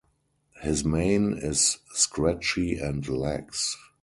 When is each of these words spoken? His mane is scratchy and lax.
His 0.63 0.83
mane 0.83 1.33
is 1.37 1.77
scratchy 1.93 2.79
and 2.79 3.07
lax. 3.07 3.77